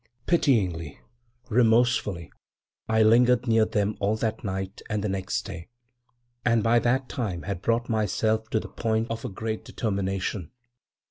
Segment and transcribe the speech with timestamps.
[0.13, 0.99] < 10 > Pityingly,
[1.49, 2.31] remorsefully,
[2.89, 5.67] I lingered near them all that night and the next day.
[6.43, 10.49] And by that time had brought myself to the point of a great determination.